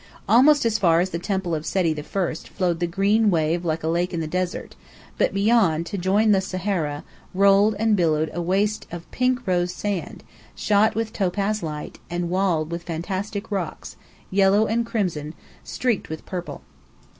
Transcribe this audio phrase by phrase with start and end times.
[0.27, 2.01] Almost as far as the Temple of Seti I
[2.33, 4.75] flowed the green wave like a lake in the desert,
[5.19, 7.03] but beyond, to join the Sahara,
[7.35, 10.23] rolled and billowed a waste of rose pink sand,
[10.55, 13.95] shot with topaz light, and walled with fantastic rocks,
[14.31, 16.63] yellow and crimson, streaked with purple.